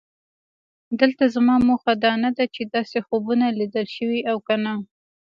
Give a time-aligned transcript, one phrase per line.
[0.99, 4.73] دلته زما موخه دا نه ده چې داسې خوبونه لیدل شوي او که نه.